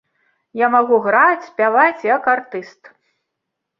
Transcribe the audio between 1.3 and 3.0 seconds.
спяваць як артыст.